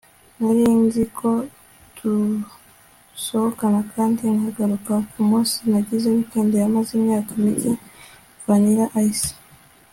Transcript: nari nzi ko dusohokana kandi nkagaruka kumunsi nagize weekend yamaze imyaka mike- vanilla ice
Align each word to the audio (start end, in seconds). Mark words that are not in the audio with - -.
nari 0.39 0.65
nzi 0.83 1.03
ko 1.17 1.29
dusohokana 1.97 3.79
kandi 3.93 4.21
nkagaruka 4.35 4.93
kumunsi 5.11 5.57
nagize 5.71 6.07
weekend 6.15 6.49
yamaze 6.61 6.91
imyaka 6.99 7.31
mike- 7.43 7.71
vanilla 8.45 8.87
ice 9.07 9.31